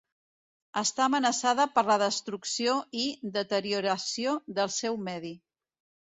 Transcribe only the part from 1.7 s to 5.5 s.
per la destrucció i deterioració del seu medi.